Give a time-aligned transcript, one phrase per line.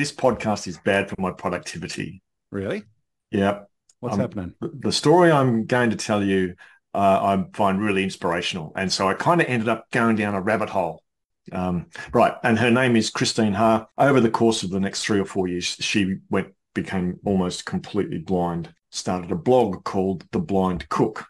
[0.00, 2.22] this podcast is bad for my productivity.
[2.50, 2.84] Really?
[3.30, 3.60] Yeah.
[4.00, 4.54] What's Um, happening?
[4.60, 6.54] The story I'm going to tell you,
[6.94, 8.72] uh, I find really inspirational.
[8.74, 11.02] And so I kind of ended up going down a rabbit hole.
[11.52, 12.34] Um, right.
[12.42, 13.86] And her name is Christine Ha.
[13.98, 18.18] Over the course of the next three or four years, she went, became almost completely
[18.18, 21.26] blind, started a blog called The Blind Cook.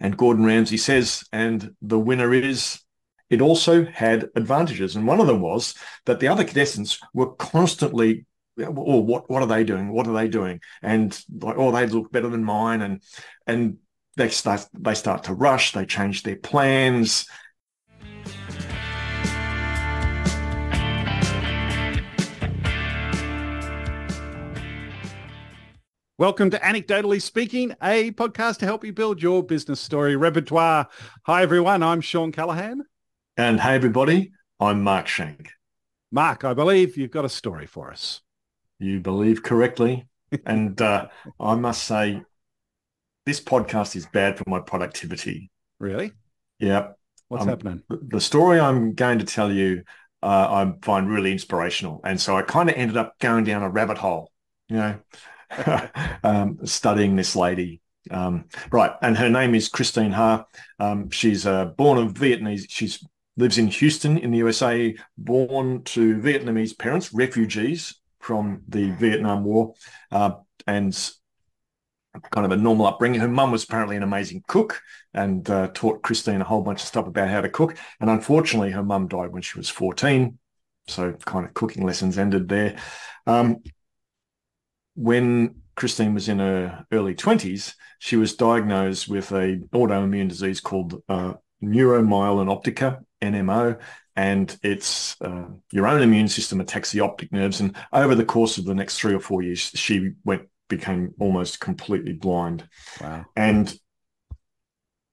[0.00, 2.80] And Gordon Ramsay says, and the winner is,
[3.28, 4.96] it also had advantages.
[4.96, 8.24] And one of them was that the other contestants were constantly
[8.58, 9.90] oh, what what are they doing?
[9.90, 10.60] What are they doing?
[10.82, 13.02] And like, oh, they look better than mine, and
[13.46, 13.78] and
[14.16, 15.72] they start they start to rush.
[15.72, 17.26] They change their plans.
[26.18, 30.88] Welcome to Anecdotally Speaking, a podcast to help you build your business story repertoire.
[31.24, 31.82] Hi, everyone.
[31.82, 32.84] I'm Shawn Callahan.
[33.36, 35.50] And hey, everybody, I'm Mark Schenk.
[36.10, 38.22] Mark, I believe you've got a story for us.
[38.78, 40.06] You believe correctly,
[40.46, 42.22] and uh, I must say,
[43.26, 45.50] this podcast is bad for my productivity.
[45.78, 46.12] Really?
[46.58, 46.92] Yeah,
[47.28, 47.82] What's Um, happening?
[47.90, 49.82] the story I'm going to tell you,
[50.22, 53.68] uh, I find really inspirational, and so I kind of ended up going down a
[53.68, 54.32] rabbit hole,
[54.68, 54.98] you know,
[56.24, 57.80] um, studying this lady.
[58.10, 60.46] Um, right, and her name is Christine Ha.
[60.78, 62.64] Um, she's uh, born of Vietnamese.
[62.68, 63.04] She's
[63.36, 64.96] lives in Houston in the USA.
[65.18, 69.74] Born to Vietnamese parents, refugees from the Vietnam War,
[70.10, 70.32] uh,
[70.66, 70.92] and
[72.30, 73.20] kind of a normal upbringing.
[73.20, 74.80] Her mum was apparently an amazing cook
[75.14, 77.76] and uh, taught Christine a whole bunch of stuff about how to cook.
[78.00, 80.38] And unfortunately, her mum died when she was 14.
[80.88, 82.76] So kind of cooking lessons ended there.
[83.26, 83.62] Um,
[84.94, 91.02] when Christine was in her early 20s, she was diagnosed with a autoimmune disease called
[91.08, 93.80] uh, neuromyelitis optica, NMO.
[94.14, 97.60] And it's uh, your own immune system attacks the optic nerves.
[97.60, 101.60] And over the course of the next three or four years, she went became almost
[101.60, 102.68] completely blind.
[103.00, 103.26] Wow.
[103.36, 103.72] And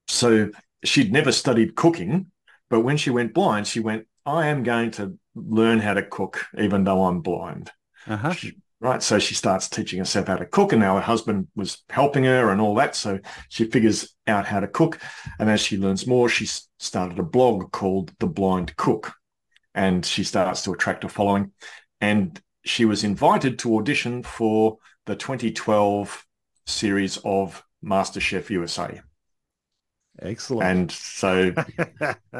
[0.08, 0.50] so
[0.84, 2.32] she'd never studied cooking,
[2.70, 6.46] but when she went blind, she went, I am going to learn how to cook,
[6.58, 7.72] even though I'm blind.
[8.08, 8.34] Uh-huh.
[8.34, 9.02] She- right.
[9.02, 12.50] So she starts teaching herself how to cook, and now her husband was helping her
[12.52, 12.96] and all that.
[12.96, 15.00] So she figures out how to cook.
[15.40, 16.46] And as she learns more, she
[16.80, 19.14] started a blog called The Blind Cook,
[19.74, 21.52] and she starts to attract a following.
[22.02, 26.26] And she was invited to audition for the 2012
[26.66, 29.02] series of MasterChef USA.
[30.22, 30.64] Excellent.
[30.70, 31.54] And so,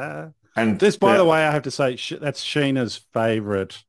[0.56, 3.82] and this, by the- the way, I have to say, that's Sheena's favorite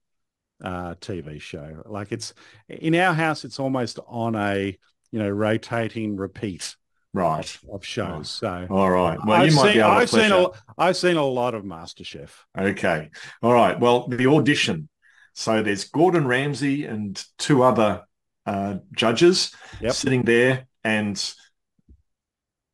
[0.63, 1.83] uh, TV show.
[1.85, 2.33] Like it's
[2.69, 4.77] in our house, it's almost on a,
[5.11, 6.75] you know, rotating repeat
[7.13, 7.57] right.
[7.71, 8.29] of shows.
[8.29, 9.17] So All right.
[9.25, 10.55] Well, I've you might seen, be able to I've seen, out.
[10.55, 12.29] a, I've seen a lot of MasterChef.
[12.57, 13.09] Okay.
[13.41, 13.79] All right.
[13.79, 14.89] Well, the audition.
[15.33, 18.03] So there's Gordon Ramsay and two other
[18.45, 19.93] uh, judges Yep.
[19.93, 21.21] sitting there and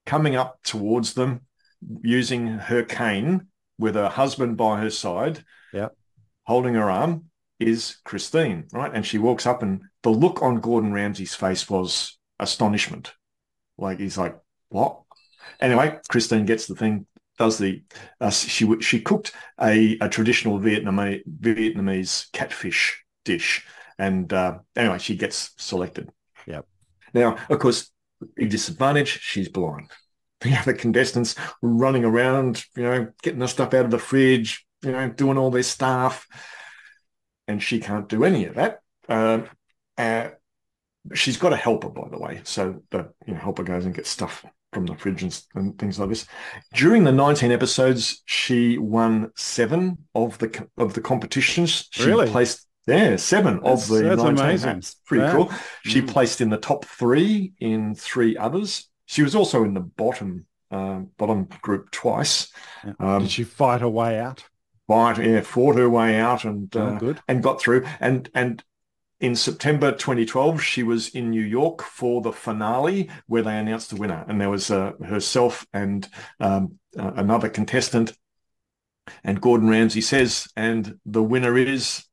[0.06, 1.42] coming up towards them
[2.04, 3.48] using her cane
[3.80, 5.44] with her husband by her side,
[5.74, 5.96] Yep.
[6.44, 7.31] holding her arm,
[7.62, 8.92] is Christine, right?
[8.94, 13.14] And she walks up, and the look on Gordon Ramsay's face was astonishment.
[13.78, 14.38] Like he's like,
[14.70, 15.02] "What?"
[15.60, 17.06] Anyway, Christine gets the thing,
[17.38, 17.84] does the
[18.20, 23.66] uh, she she cooked a, a traditional Vietnamese Vietnamese catfish dish,
[23.98, 26.10] and uh, anyway, she gets selected.
[26.48, 26.66] Yep.
[27.14, 27.92] Now, of course,
[28.36, 29.90] big disadvantage, she's blind.
[30.42, 34.92] The other contestants running around, you know, getting the stuff out of the fridge, you
[34.92, 36.26] know, doing all their stuff,
[37.48, 38.82] and she can't do any of that.
[39.10, 39.48] Um,
[39.98, 40.30] uh,
[41.14, 44.10] she's got a helper, by the way, so the you know, helper goes and gets
[44.10, 46.26] stuff from the fridge and, and things like this.
[46.74, 51.88] During the 19 episodes, she won seven of the of the competitions.
[51.92, 52.30] She Really?
[52.30, 54.40] placed yeah seven That's- of the that's 19.
[54.46, 54.74] amazing.
[54.76, 55.52] That's pretty cool.
[55.84, 56.08] She Mm.
[56.08, 58.88] placed in the top three in three others.
[59.06, 62.48] She was also in the bottom uh, bottom group twice.
[62.86, 62.94] Yeah.
[62.98, 64.46] Um, Did she fight her way out?
[64.92, 67.20] Right, yeah, fought her way out and Oh, uh, good.
[67.28, 67.86] and got through.
[68.00, 68.64] And and
[69.20, 73.96] in September 2012, she was in New York for the finale where they announced the
[73.96, 76.08] winner, and there was uh, herself and
[76.40, 78.14] um, uh, another contestant.
[79.24, 82.06] And Gordon Ramsay says, and the winner is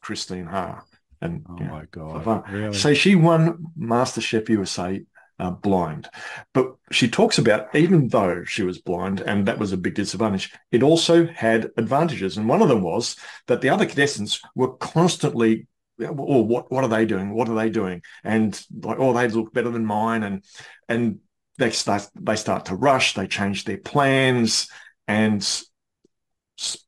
[0.00, 0.84] Christine Ha.
[1.20, 2.44] And Oh you know, my God.
[2.50, 2.74] Really?
[2.74, 5.02] so she won MasterChef USA
[5.38, 6.08] uh, blind.
[6.52, 10.52] But she talks about even though she was blind, and that was a big disadvantage,
[10.70, 12.36] it also had advantages.
[12.36, 13.16] And one of them was
[13.46, 15.66] that the other contestants were constantly,
[16.00, 17.34] oh, what what are they doing?
[17.34, 18.02] What are they doing?
[18.22, 20.22] And like, oh, they look better than mine.
[20.22, 20.44] And
[20.88, 21.18] and
[21.58, 23.14] they start they start to rush.
[23.14, 24.68] They change their plans,
[25.06, 25.66] and s-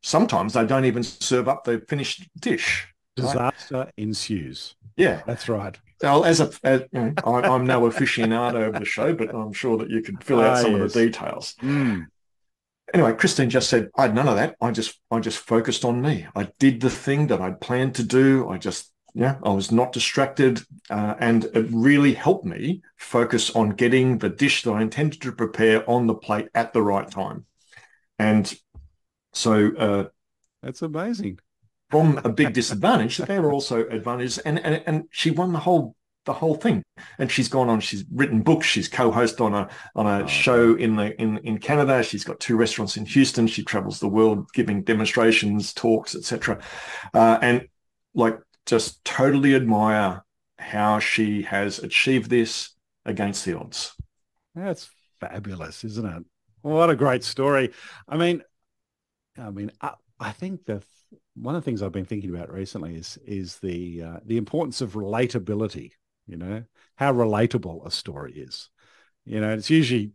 [0.02, 2.86] sometimes they don't even serve up the finished dish.
[3.16, 4.74] Disaster ensues.
[4.96, 5.78] Yeah, that's right.
[6.02, 9.52] Well, as a, as, you know, I, am no aficionado of the show, but I'm
[9.52, 10.82] sure that you could fill out ah, some yes.
[10.82, 11.54] of the details.
[11.62, 12.06] Mm.
[12.92, 14.56] Anyway, Christine just said, I had none of that.
[14.60, 16.26] I just, I just focused on me.
[16.36, 18.48] I did the thing that I'd planned to do.
[18.48, 20.60] I just, yeah, I was not distracted,
[20.90, 25.32] uh, and it really helped me focus on getting the dish that I intended to
[25.32, 27.46] prepare on the plate at the right time.
[28.18, 28.54] And
[29.32, 30.04] so, uh,
[30.62, 31.38] that's amazing
[31.90, 34.38] from a big disadvantage, there were also advantages.
[34.38, 35.94] And, and and she won the whole
[36.24, 36.82] the whole thing.
[37.18, 37.80] And she's gone on.
[37.80, 38.66] She's written books.
[38.66, 42.02] She's co-host on a on a oh, show in the in in Canada.
[42.02, 43.46] She's got two restaurants in Houston.
[43.46, 46.60] She travels the world giving demonstrations, talks, etc.
[47.14, 47.68] Uh, and
[48.14, 50.24] like just totally admire
[50.58, 52.70] how she has achieved this
[53.04, 53.94] against the odds.
[54.54, 54.90] That's
[55.20, 56.24] fabulous, isn't it?
[56.62, 57.72] What a great story.
[58.08, 58.42] I mean,
[59.38, 60.82] I mean, I, I think the
[61.36, 64.80] one of the things I've been thinking about recently is is the uh, the importance
[64.80, 65.92] of relatability.
[66.26, 66.64] You know
[66.96, 68.70] how relatable a story is.
[69.24, 70.12] You know, it's usually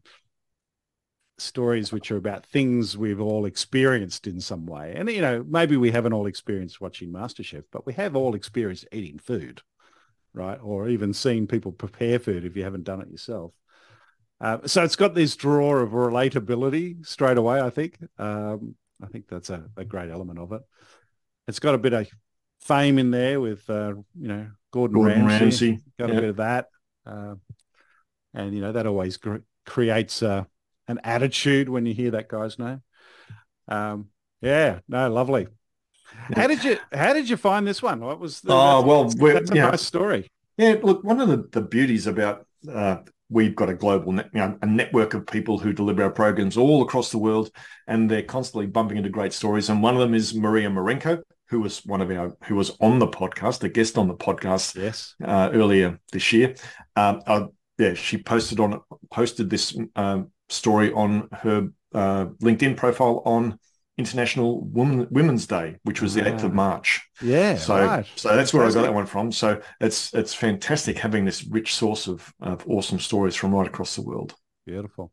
[1.38, 4.94] stories which are about things we've all experienced in some way.
[4.96, 8.88] And you know, maybe we haven't all experienced watching MasterChef, but we have all experienced
[8.92, 9.62] eating food,
[10.34, 10.60] right?
[10.62, 13.54] Or even seen people prepare food if you haven't done it yourself.
[14.40, 17.62] Uh, so it's got this draw of relatability straight away.
[17.62, 17.98] I think.
[18.18, 20.62] Um, I think that's a, a great element of it.
[21.48, 22.08] It's got a bit of
[22.60, 25.44] fame in there with uh, you know Gordon, Gordon Ramsay.
[25.44, 25.84] Ramsay.
[26.00, 26.18] Got yep.
[26.18, 26.68] a bit of that,
[27.06, 27.36] uh,
[28.34, 30.44] and you know that always cr- creates uh,
[30.88, 32.82] an attitude when you hear that guy's name.
[33.68, 34.10] Um,
[34.42, 35.48] yeah, no, lovely.
[36.36, 38.02] How did you How did you find this one?
[38.02, 38.54] What was the?
[38.54, 39.70] Oh well, that's a yeah.
[39.70, 40.30] nice story.
[40.58, 42.98] Yeah, look, one of the, the beauties about uh,
[43.32, 46.58] we've got a global net, you know, a network of people who deliver our programs
[46.58, 47.50] all across the world,
[47.88, 49.70] and they're constantly bumping into great stories.
[49.70, 53.00] And one of them is Maria Marenko, who was one of our who was on
[53.00, 56.56] the podcast, a guest on the podcast, yes, uh, earlier this year.
[56.96, 57.46] Um, uh,
[57.78, 63.58] yeah, she posted on posted this um, story on her uh, LinkedIn profile on
[64.02, 67.02] International Women, Women's Day, which was the eighth of March.
[67.22, 68.06] Yeah, so right.
[68.16, 69.32] so that's where I got that one from.
[69.32, 73.96] So it's it's fantastic having this rich source of, of awesome stories from right across
[73.96, 74.36] the world.
[74.66, 75.12] Beautiful.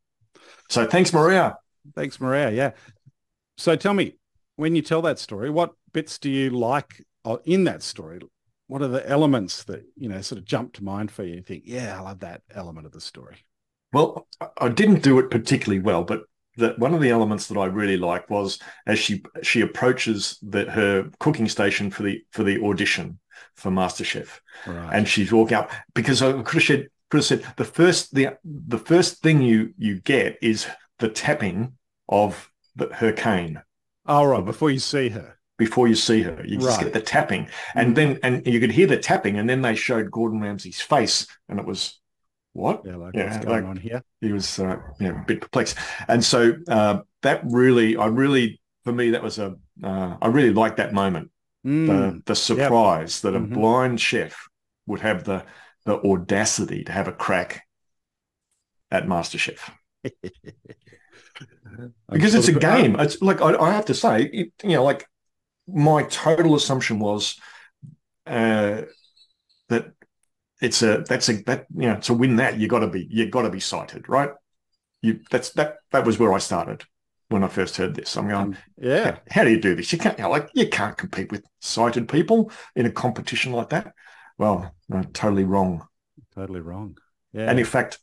[0.69, 1.56] So thanks, Maria.
[1.94, 2.50] Thanks, Maria.
[2.50, 2.70] Yeah.
[3.56, 4.17] So tell me,
[4.56, 8.20] when you tell that story, what bits do you like uh, in that story?
[8.67, 11.37] What are the elements that you know sort of jump to mind for you?
[11.37, 13.37] You think, yeah, I love that element of the story.
[13.93, 14.26] Well,
[14.58, 16.25] I didn't do it particularly well, but
[16.58, 20.64] that one of the elements that I really liked was as she she approaches the,
[20.70, 23.19] her cooking station for the for the audition
[23.55, 24.90] for MasterChef, right.
[24.93, 28.37] and she's walking up because I could have said could have said the first the
[28.44, 30.66] the first thing you you get is
[30.99, 31.75] the tapping
[32.08, 33.62] of the, her cane.
[34.06, 35.34] Oh right, before you see her.
[35.56, 36.84] Before you see her, you just right.
[36.84, 37.94] get the tapping, and mm.
[37.96, 41.58] then and you could hear the tapping, and then they showed Gordon Ramsay's face, and
[41.58, 41.99] it was
[42.58, 42.82] what?
[42.84, 44.02] Yeah, like yeah, what's going like, on here?
[44.20, 45.76] He was, uh, know, a bit perplexed,
[46.08, 50.52] and so uh, that really, I really, for me, that was a, uh, I really
[50.52, 51.31] liked that moment,
[51.64, 51.87] mm.
[51.87, 53.32] the the surprise yep.
[53.32, 53.55] that a mm-hmm.
[53.55, 54.49] blind chef
[54.87, 55.44] would have the
[55.84, 57.62] the audacity to have a crack
[58.90, 59.70] at MasterChef.
[62.10, 62.98] because it's a game.
[62.98, 65.06] It's like I, I have to say, it, you know, like
[65.67, 67.38] my total assumption was
[68.27, 68.82] uh,
[69.69, 69.93] that
[70.60, 73.29] it's a that's a that you know to win that you got to be you
[73.29, 74.31] got to be sighted, right?
[75.03, 76.84] You that's that that was where I started
[77.29, 78.17] when I first heard this.
[78.17, 79.05] I'm going, um, yeah.
[79.05, 79.93] How, how, do you do this?
[79.93, 83.69] You can't you know, like you can't compete with sighted people in a competition like
[83.70, 83.93] that.
[84.38, 85.86] Well, no, totally wrong.
[86.34, 86.96] Totally wrong.
[87.32, 87.50] Yeah.
[87.50, 87.98] And in fact,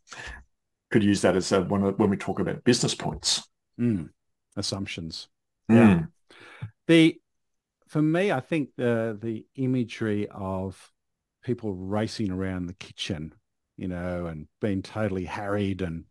[0.92, 3.48] could use that as a, when when we talk about business points.
[3.80, 4.10] Mm.
[4.56, 5.28] Assumptions.
[5.70, 5.76] Mm.
[5.76, 6.38] Yeah.
[6.88, 7.20] The
[7.88, 10.92] for me, I think the the imagery of
[11.46, 13.34] people racing around the kitchen,
[13.78, 16.04] you know, and being totally harried and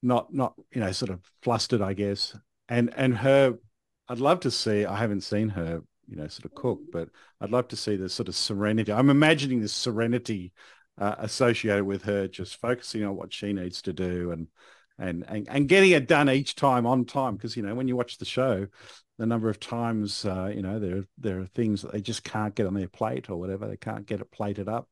[0.00, 2.36] not not you know sort of flustered, I guess.
[2.68, 3.58] And and her,
[4.08, 4.84] I'd love to see.
[4.84, 7.08] I haven't seen her, you know, sort of cook, but
[7.40, 8.92] I'd love to see the sort of serenity.
[8.92, 10.52] I'm imagining the serenity
[10.98, 14.48] uh, associated with her just focusing on what she needs to do and
[14.98, 17.96] and and, and getting it done each time on time because you know when you
[17.96, 18.66] watch the show
[19.18, 22.54] the number of times uh, you know there there are things that they just can't
[22.54, 24.88] get on their plate or whatever they can't get it plated up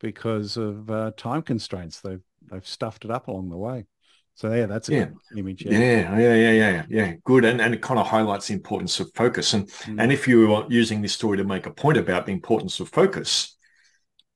[0.00, 3.86] because of uh, time constraints they've they've stuffed it up along the way
[4.34, 5.04] so yeah that's a yeah.
[5.04, 5.78] good image yeah.
[5.78, 9.10] yeah yeah yeah yeah yeah good and, and it kind of highlights the importance of
[9.14, 10.00] focus and mm.
[10.00, 12.88] and if you are using this story to make a point about the importance of
[12.88, 13.56] focus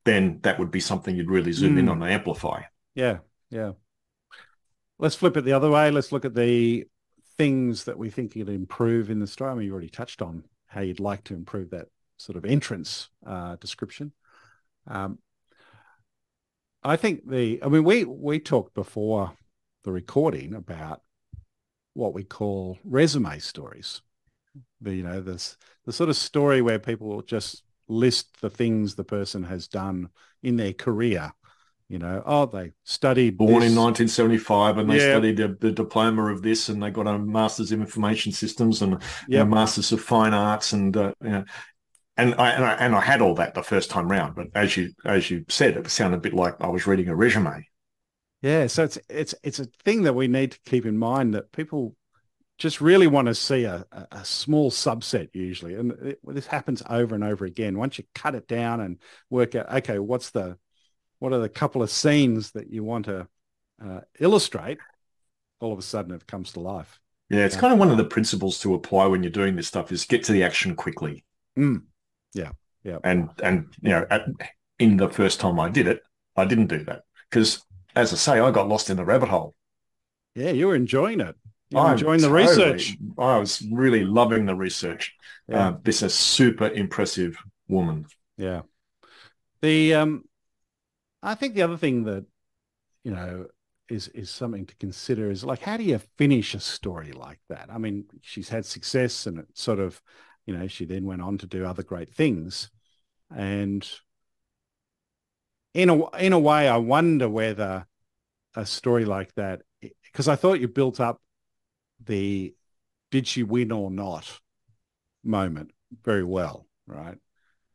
[0.04, 1.80] then that would be something you'd really zoom mm.
[1.80, 2.62] in on and amplify
[2.94, 3.18] yeah
[3.50, 3.72] yeah
[4.98, 6.84] let's flip it the other way let's look at the
[7.38, 9.50] things that we think you'd improve in the story?
[9.50, 11.86] I mean, you already touched on how you'd like to improve that
[12.18, 14.12] sort of entrance uh, description.
[14.88, 15.18] Um,
[16.82, 19.32] I think the, I mean, we we talked before
[19.84, 21.02] the recording about
[21.94, 24.02] what we call resume stories.
[24.80, 29.04] The you know this the sort of story where people just list the things the
[29.04, 30.08] person has done
[30.42, 31.32] in their career.
[31.88, 33.70] You know, oh, they studied born this.
[33.70, 35.10] in 1975 and they Yeah.
[35.10, 39.00] studied the, the diploma of this and they got a master's in information systems and
[39.26, 39.42] Yep.
[39.42, 41.44] a master's of fine arts and uh, you know,
[42.16, 44.34] and I, and I and I had all that the first time round.
[44.34, 47.16] But as you as you said, it sounded a bit like I was reading a
[47.16, 47.64] resume.
[48.42, 51.52] Yeah, so it's it's it's a thing that we need to keep in mind that
[51.52, 51.96] people
[52.58, 56.82] just really want to see a, a, a small subset usually, and it, this happens
[56.88, 57.78] over and over again.
[57.78, 58.98] Once you cut it down and
[59.30, 60.58] work out, okay, what's the
[61.18, 63.26] what are the couple of scenes that you want to
[63.84, 64.78] uh, illustrate?
[65.60, 67.00] All of a sudden, it comes to life.
[67.30, 69.92] Yeah, it's kind of one of the principles to apply when you're doing this stuff
[69.92, 71.24] is get to the action quickly.
[71.58, 71.82] Mm.
[72.32, 72.52] Yeah,
[72.84, 72.98] yeah.
[73.04, 74.26] And and you know, at,
[74.78, 76.00] in the first time I did it,
[76.36, 77.62] I didn't do that because,
[77.96, 79.54] as I say, I got lost in the rabbit hole.
[80.34, 81.34] Yeah, you were enjoying it.
[81.70, 82.96] You were I'm enjoying the totally- research.
[83.18, 85.14] I was really loving the research.
[85.48, 85.68] Yeah.
[85.68, 87.36] Uh, this is a super impressive
[87.68, 88.06] woman.
[88.36, 88.62] Yeah.
[89.60, 90.24] The um
[91.22, 92.24] I think the other thing that
[93.04, 93.46] you know
[93.88, 97.68] is is something to consider is like how do you finish a story like that?
[97.70, 100.00] I mean, she's had success and it sort of,
[100.46, 102.70] you know, she then went on to do other great things.
[103.34, 103.88] And
[105.74, 107.86] in a in a way I wonder whether
[108.54, 109.62] a story like that
[110.04, 111.20] because I thought you built up
[112.04, 112.54] the
[113.10, 114.40] did she win or not
[115.24, 115.72] moment
[116.02, 117.18] very well, right?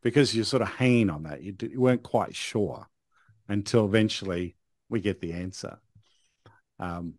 [0.04, 1.42] because you're sort of hanging on that.
[1.42, 2.88] You, you weren't quite sure
[3.48, 4.56] until eventually
[4.90, 5.80] we get the answer.
[6.80, 7.16] Um,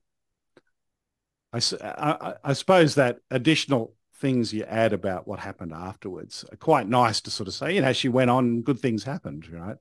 [1.52, 6.56] I, I- I- I suppose that additional things you add about what happened afterwards are
[6.56, 9.76] quite nice to sort of say, you know, she went on, good things happened, right?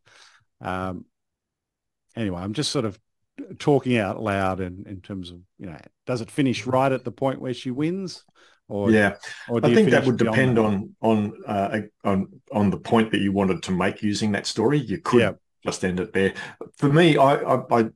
[0.61, 1.05] Um,
[2.15, 2.99] anyway, I'm just sort of
[3.57, 7.11] talking out loud in, in terms of, you know, does it finish right at the
[7.11, 8.23] point where she wins?
[8.69, 9.15] Or, yeah,
[9.49, 10.63] or I think that would depend that?
[10.63, 14.79] on on uh, on on the point that you wanted to make using that story.
[14.79, 15.31] You could Yeah.
[15.65, 16.33] Just end it there.
[16.77, 17.89] For me, I I I,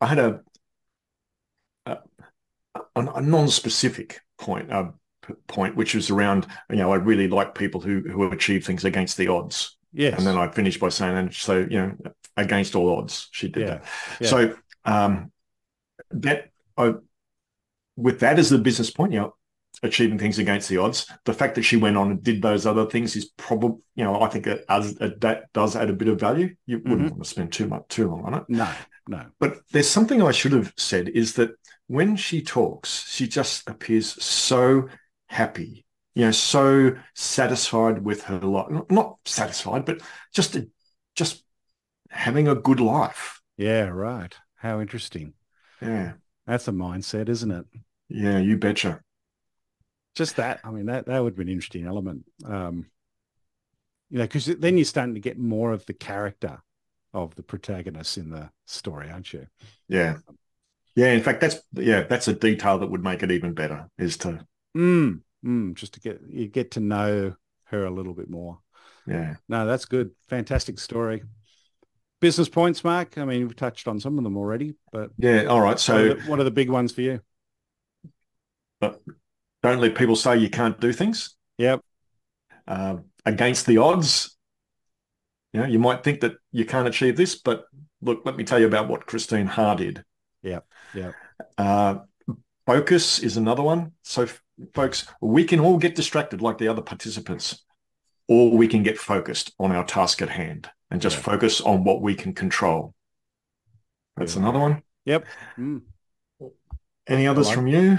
[0.00, 0.40] I had a,
[1.86, 1.98] a
[2.94, 4.90] a non-specific point uh,
[5.22, 8.84] p- point, which was around you know I really like people who who achieve things
[8.84, 10.18] against the odds, Yes.
[10.18, 11.96] and then I finished by saying and so you know
[12.36, 13.84] against all odds she did Yeah, that.
[14.20, 14.28] yeah.
[14.28, 15.32] So um,
[16.10, 16.94] that I
[17.96, 19.34] with that as the business point, you know,
[19.82, 21.10] achieving things against the odds.
[21.24, 24.20] The fact that she went on and did those other things is probably, you know,
[24.20, 26.54] I think it, it that does add a bit of value.
[26.66, 27.10] You wouldn't Mhm.
[27.10, 28.44] want to spend too much too long on it.
[28.48, 28.68] No,
[29.08, 29.26] no.
[29.38, 31.50] But there's something I should have said is that
[31.88, 34.88] when she talks, she just appears so
[35.28, 38.72] happy, you know, so satisfied with her life.
[38.90, 40.00] Not satisfied, but
[40.32, 40.56] just
[41.14, 41.44] just
[42.10, 43.40] having a good life.
[43.56, 44.34] Yeah, right.
[44.56, 45.34] How interesting.
[45.80, 46.14] Yeah.
[46.46, 47.66] That's a mindset, isn't it?
[48.08, 49.00] Yeah, you betcha.
[50.16, 50.60] Just that.
[50.64, 52.24] I mean, that that would be an interesting element.
[52.44, 52.86] Um,
[54.10, 56.60] you know, because then you're starting to get more of the character
[57.12, 59.46] of the protagonist in the story, aren't you?
[59.88, 60.18] Yeah.
[60.96, 64.16] Yeah, in fact that's yeah, that's a detail that would make it even better is
[64.18, 64.46] to
[64.76, 68.58] Mm, mm, just to get you get to know her a little bit more.
[69.06, 69.36] yeah.
[69.48, 70.10] No, that's good.
[70.28, 71.22] Fantastic story.
[72.20, 73.18] Business points, Mark.
[73.18, 75.78] I mean, we've touched on some of them already, but Yeah, all right.
[75.78, 77.20] So are the, what are the big ones for you?
[79.66, 81.34] Don't let people say you can't do things.
[81.58, 81.80] Yep.
[82.68, 84.36] Uh, against the odds.
[85.52, 87.64] You know, you might think that you can't achieve this, but
[88.00, 90.04] look, let me tell you about what Christine Ha did.
[90.42, 91.14] Yep, yep.
[91.58, 91.96] Uh,
[92.64, 93.90] focus is another one.
[94.04, 94.28] So,
[94.72, 97.64] folks, we can all get distracted like the other participants,
[98.28, 101.22] or we can get focused on our task at hand and just Yeah.
[101.24, 102.94] focus on what we can control.
[104.16, 104.42] That's Yeah.
[104.42, 104.82] another one.
[105.08, 105.82] Mm.
[107.08, 107.98] Any others like- from you?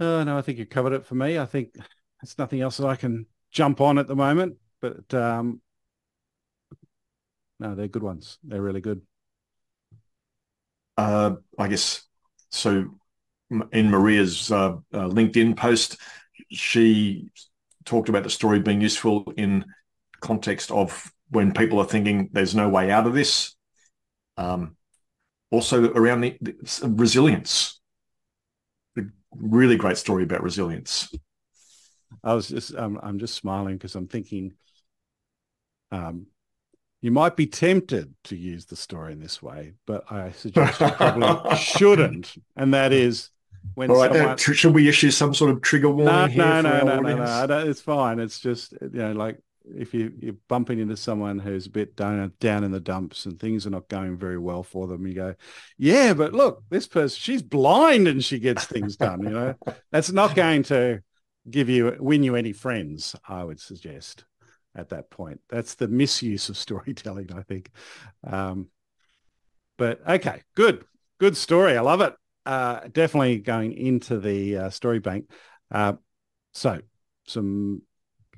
[0.00, 1.38] Oh, no, I think you covered it for me.
[1.38, 5.60] I think there's nothing else that I can jump on at the moment, but um,
[7.58, 8.38] no, they're good ones.
[8.42, 9.02] They're really good.
[10.96, 12.02] uh, I guess
[12.50, 12.90] so.
[13.72, 15.96] In Maria's uh, uh, LinkedIn post,
[16.52, 17.30] she
[17.84, 19.64] talked about the story being useful in
[20.20, 23.56] context of when people are thinking there's no way out of this.
[24.36, 24.76] Um,
[25.50, 26.54] also around the, the
[26.96, 27.79] resilience.
[29.36, 31.12] Really great story about resilience.
[32.24, 34.54] I was just, um, I'm just smiling because I'm thinking,
[35.92, 36.26] um,
[37.00, 40.90] you might be tempted to use the story in this way, but I suggest you
[40.90, 42.34] probably shouldn't.
[42.56, 43.30] And that is
[43.74, 46.62] when All right, someone, should we issue some sort of trigger warning no, here no,
[46.62, 48.18] no, no, no, no, It's fine.
[48.18, 52.32] It's just you know, like if you you're bumping into someone who's a bit down
[52.40, 55.34] down in the dumps and things are not going very well for them, you go,
[55.78, 59.22] yeah, but look, this person she's blind and she gets things done.
[59.22, 59.54] You know,
[59.92, 61.00] that's not going to
[61.48, 63.14] give you win you any friends.
[63.28, 64.24] I would suggest
[64.74, 65.40] at that point.
[65.48, 67.70] That's the misuse of storytelling, I think.
[68.24, 68.68] Um,
[69.78, 70.84] but okay, good,
[71.18, 71.76] good story.
[71.76, 72.14] I love it.
[72.46, 75.30] Uh, definitely going into the uh, story bank.
[75.70, 75.94] Uh,
[76.52, 76.80] so
[77.26, 77.82] some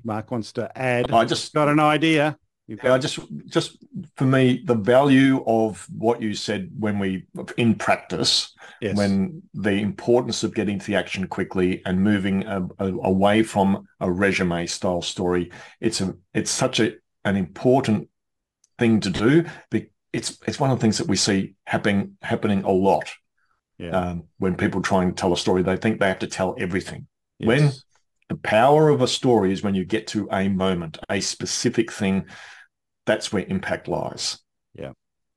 [0.03, 1.11] Mark wants to add.
[1.11, 2.37] I just got an idea.
[2.81, 3.77] I just just
[4.15, 7.25] for me, the value of what you said when we
[7.57, 8.95] in practice, yes.
[8.95, 13.85] when the importance of getting to the action quickly and moving a, a, away from
[13.99, 16.93] a resume style story, it's a it's such a
[17.25, 18.09] an important
[18.79, 19.45] thing to do.
[20.13, 23.11] It's it's one of the things that we see happening happening a lot.
[23.77, 23.89] Yeah.
[23.89, 27.07] Um, when people try and tell a story, they think they have to tell everything.
[27.39, 27.47] Yes.
[27.47, 27.71] When
[28.33, 32.25] the power of a story is when you get to a moment, a specific thing.
[33.05, 34.39] That's where impact lies.
[34.73, 34.93] Yeah,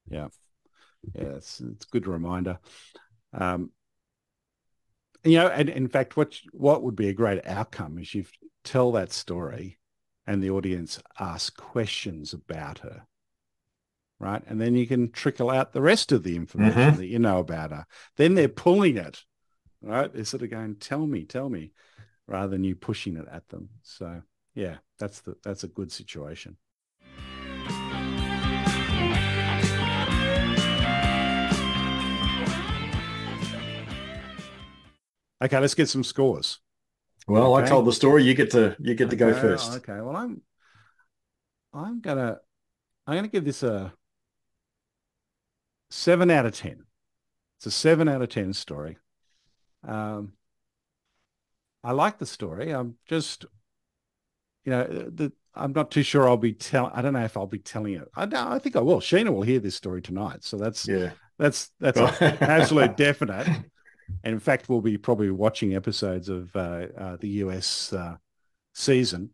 [0.08, 0.28] yeah,
[1.14, 1.34] yeah.
[1.36, 2.58] It's it's a good reminder.
[3.34, 3.70] Um,
[5.24, 8.24] you know, and in fact, what what would be a great outcome is you
[8.64, 9.76] tell that story,
[10.26, 13.02] and the audience ask questions about her,
[14.18, 14.42] right?
[14.46, 16.96] And then you can trickle out the rest of the information mm-hmm.
[16.96, 17.84] that you know about her.
[18.16, 19.22] Then they're pulling it,
[19.82, 20.10] right?
[20.10, 21.72] They're sort of going, "Tell me, tell me."
[22.26, 23.68] Rather than you pushing it at them.
[23.82, 24.22] So
[24.54, 26.56] yeah, that's the that's a good situation.
[35.42, 36.60] Okay, let's get some scores.
[37.28, 37.66] Well, okay.
[37.66, 38.24] I told the story.
[38.24, 39.72] You get to you get to go first.
[39.74, 40.00] Okay.
[40.00, 40.42] Well, I'm
[41.74, 42.38] I'm gonna
[43.06, 43.92] I'm gonna give this a
[45.90, 46.84] seven out of ten.
[47.58, 48.96] It's a seven out of ten story.
[49.86, 50.32] Um,
[51.86, 52.72] I like the story.
[52.72, 53.44] I'm just,
[54.64, 56.90] you know, the, I'm not too sure I'll be telling.
[56.92, 58.08] I don't know if I'll be telling it.
[58.16, 58.98] I, I think I will.
[58.98, 63.46] Sheena will hear this story tonight, so that's yeah, that's that's an absolute definite.
[63.46, 68.16] And in fact, we'll be probably watching episodes of uh, uh, the US uh,
[68.74, 69.30] season.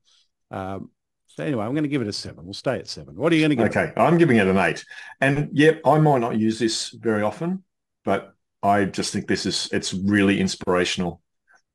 [0.51, 0.91] Um,
[1.29, 2.45] so anyway, I'm going to give it a seven.
[2.45, 3.17] We'll stay at seven.
[3.17, 3.69] What are you going to give?
[3.71, 3.99] Okay, it?
[3.99, 4.85] I'm giving it an eight.
[5.23, 7.65] And yep, I might not use this very often,
[8.05, 11.23] but I just think this is it's really inspirational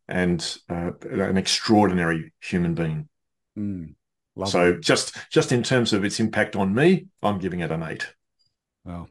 [0.07, 3.09] and uh, an extraordinary human being.
[3.57, 3.95] Mm,
[4.45, 8.13] so just just in terms of its impact on me, I'm giving it an eight.
[8.85, 9.09] Well,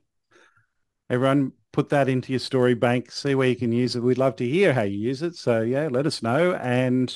[1.11, 4.01] everyone put that into your story bank, see where you can use it.
[4.01, 5.37] We'd love to hear how you use it.
[5.37, 6.55] So yeah, let us know.
[6.55, 7.15] And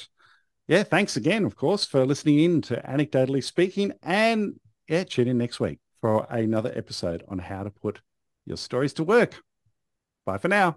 [0.69, 3.93] yeah, thanks again, of course, for listening in to Anecdotally Speaking.
[4.03, 8.01] And yeah, tune in next week for another episode on how to put
[8.45, 9.41] your stories to work.
[10.27, 10.77] Bye for now.